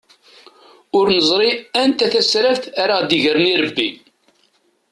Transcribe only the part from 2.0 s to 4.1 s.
tasraft ara aɣ-d-igren irebbi.